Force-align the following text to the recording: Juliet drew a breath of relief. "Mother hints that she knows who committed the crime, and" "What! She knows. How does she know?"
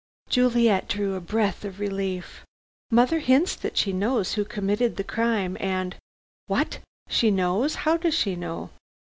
Juliet 0.29 0.87
drew 0.87 1.13
a 1.13 1.21
breath 1.21 1.63
of 1.63 1.79
relief. 1.79 2.43
"Mother 2.89 3.19
hints 3.19 3.53
that 3.57 3.77
she 3.77 3.93
knows 3.93 4.33
who 4.33 4.43
committed 4.43 4.97
the 4.97 5.03
crime, 5.03 5.55
and" 5.59 5.95
"What! 6.47 6.79
She 7.07 7.29
knows. 7.29 7.75
How 7.85 7.97
does 7.97 8.15
she 8.15 8.35
know?" 8.35 8.71